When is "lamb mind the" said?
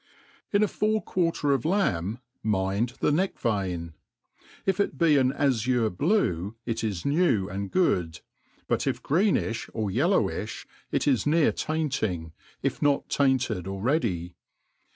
1.63-3.11